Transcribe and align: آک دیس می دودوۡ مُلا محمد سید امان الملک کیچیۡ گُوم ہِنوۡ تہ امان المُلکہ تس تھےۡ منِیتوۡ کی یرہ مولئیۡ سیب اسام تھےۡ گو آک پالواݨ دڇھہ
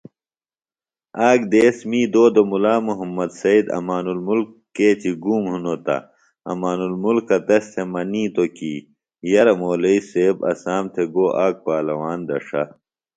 آک 1.29 1.39
دیس 1.51 1.77
می 1.89 2.01
دودوۡ 2.13 2.47
مُلا 2.51 2.75
محمد 2.87 3.31
سید 3.39 3.65
امان 3.77 4.05
الملک 4.13 4.49
کیچیۡ 4.75 5.17
گُوم 5.23 5.43
ہِنوۡ 5.51 5.79
تہ 5.85 5.97
امان 6.51 6.79
المُلکہ 6.87 7.37
تس 7.47 7.65
تھےۡ 7.73 7.87
منِیتوۡ 7.93 8.51
کی 8.57 8.73
یرہ 9.29 9.53
مولئیۡ 9.61 10.01
سیب 10.09 10.37
اسام 10.51 10.83
تھےۡ 10.93 11.09
گو 11.13 11.25
آک 11.43 11.55
پالواݨ 11.65 12.17
دڇھہ 12.27 12.63